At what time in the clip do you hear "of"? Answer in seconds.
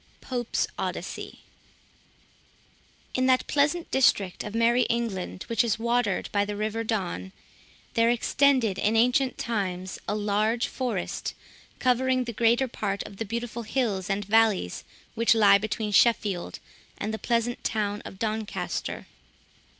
4.43-4.55, 13.03-13.17, 18.03-18.17